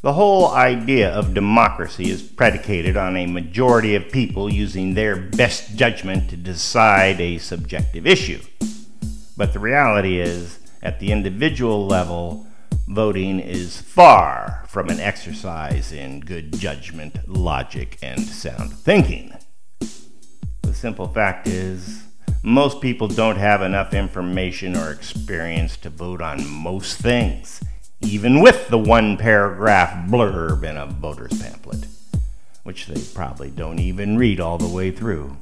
The 0.00 0.12
whole 0.12 0.52
idea 0.52 1.10
of 1.10 1.34
democracy 1.34 2.08
is 2.08 2.22
predicated 2.22 2.96
on 2.96 3.16
a 3.16 3.26
majority 3.26 3.96
of 3.96 4.12
people 4.12 4.48
using 4.48 4.94
their 4.94 5.16
best 5.16 5.74
judgment 5.74 6.30
to 6.30 6.36
decide 6.36 7.20
a 7.20 7.38
subjective 7.38 8.06
issue. 8.06 8.40
But 9.36 9.52
the 9.52 9.58
reality 9.58 10.20
is, 10.20 10.60
at 10.84 11.00
the 11.00 11.10
individual 11.10 11.84
level, 11.84 12.46
voting 12.86 13.40
is 13.40 13.80
far 13.80 14.64
from 14.68 14.88
an 14.88 15.00
exercise 15.00 15.90
in 15.90 16.20
good 16.20 16.56
judgment, 16.56 17.28
logic, 17.28 17.98
and 18.00 18.20
sound 18.20 18.74
thinking. 18.74 19.36
The 20.62 20.74
simple 20.74 21.08
fact 21.08 21.48
is, 21.48 22.04
most 22.44 22.80
people 22.80 23.08
don't 23.08 23.38
have 23.38 23.62
enough 23.62 23.92
information 23.92 24.76
or 24.76 24.92
experience 24.92 25.76
to 25.78 25.90
vote 25.90 26.22
on 26.22 26.48
most 26.48 26.98
things, 26.98 27.60
even 28.00 28.40
with 28.40 28.68
the 28.68 28.78
one 28.78 29.16
paragraph 29.16 30.08
blurb 30.08 30.62
in 30.62 30.76
a 30.76 30.86
voter's 30.86 31.40
pamphlet, 31.40 31.86
which 32.62 32.86
they 32.86 33.00
probably 33.14 33.50
don't 33.50 33.78
even 33.78 34.16
read 34.16 34.40
all 34.40 34.58
the 34.58 34.68
way 34.68 34.90
through. 34.90 35.36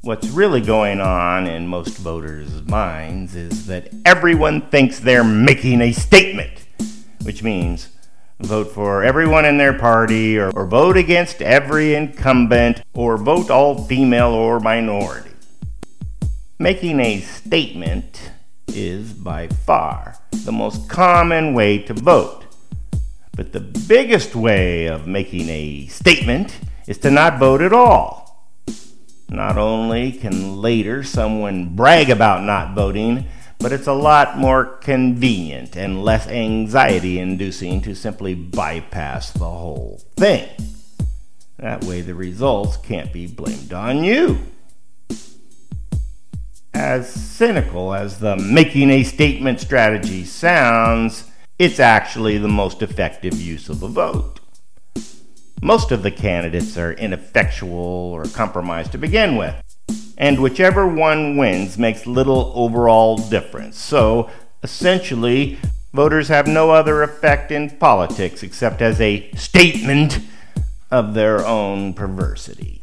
What's 0.00 0.28
really 0.28 0.60
going 0.60 1.00
on 1.00 1.46
in 1.46 1.68
most 1.68 1.96
voters' 1.98 2.62
minds 2.62 3.36
is 3.36 3.66
that 3.66 3.92
everyone 4.04 4.62
thinks 4.62 4.98
they're 4.98 5.22
making 5.22 5.80
a 5.80 5.92
statement, 5.92 6.66
which 7.22 7.42
means 7.42 7.88
vote 8.40 8.72
for 8.72 9.04
everyone 9.04 9.44
in 9.44 9.58
their 9.58 9.78
party, 9.78 10.38
or, 10.38 10.50
or 10.56 10.66
vote 10.66 10.96
against 10.96 11.40
every 11.40 11.94
incumbent, 11.94 12.82
or 12.94 13.16
vote 13.16 13.50
all 13.50 13.84
female 13.84 14.30
or 14.30 14.58
minority. 14.58 15.30
Making 16.58 16.98
a 16.98 17.20
statement 17.20 18.32
is 18.68 19.12
by 19.12 19.48
far 19.48 20.16
the 20.44 20.52
most 20.52 20.88
common 20.88 21.54
way 21.54 21.78
to 21.78 21.94
vote. 21.94 22.44
But 23.36 23.52
the 23.52 23.60
biggest 23.60 24.34
way 24.34 24.86
of 24.86 25.06
making 25.06 25.48
a 25.48 25.86
statement 25.86 26.58
is 26.86 26.98
to 26.98 27.10
not 27.10 27.38
vote 27.38 27.62
at 27.62 27.72
all. 27.72 28.48
Not 29.28 29.56
only 29.56 30.12
can 30.12 30.60
later 30.60 31.02
someone 31.02 31.74
brag 31.74 32.10
about 32.10 32.42
not 32.42 32.74
voting, 32.74 33.26
but 33.58 33.72
it's 33.72 33.86
a 33.86 33.92
lot 33.92 34.36
more 34.36 34.64
convenient 34.64 35.76
and 35.76 36.04
less 36.04 36.26
anxiety 36.26 37.18
inducing 37.18 37.80
to 37.82 37.94
simply 37.94 38.34
bypass 38.34 39.30
the 39.30 39.48
whole 39.48 40.02
thing. 40.16 40.48
That 41.58 41.84
way, 41.84 42.00
the 42.00 42.14
results 42.14 42.76
can't 42.76 43.12
be 43.12 43.26
blamed 43.26 43.72
on 43.72 44.02
you. 44.02 44.40
As 46.84 47.08
cynical 47.08 47.94
as 47.94 48.18
the 48.18 48.34
making 48.36 48.90
a 48.90 49.04
statement 49.04 49.60
strategy 49.60 50.24
sounds, 50.24 51.30
it's 51.56 51.78
actually 51.78 52.38
the 52.38 52.48
most 52.48 52.82
effective 52.82 53.40
use 53.40 53.68
of 53.68 53.84
a 53.84 53.88
vote. 53.88 54.40
Most 55.62 55.92
of 55.92 56.02
the 56.02 56.10
candidates 56.10 56.76
are 56.76 56.92
ineffectual 56.94 58.10
or 58.12 58.24
compromised 58.24 58.90
to 58.92 58.98
begin 58.98 59.36
with 59.36 59.54
and 60.18 60.42
whichever 60.42 60.84
one 60.84 61.36
wins 61.36 61.78
makes 61.78 62.04
little 62.04 62.52
overall 62.56 63.16
difference. 63.16 63.78
So 63.78 64.28
essentially, 64.64 65.58
voters 65.94 66.26
have 66.26 66.48
no 66.48 66.72
other 66.72 67.04
effect 67.04 67.52
in 67.52 67.70
politics 67.78 68.42
except 68.42 68.82
as 68.82 69.00
a 69.00 69.30
statement 69.34 70.18
of 70.90 71.14
their 71.14 71.46
own 71.46 71.94
perversity. 71.94 72.82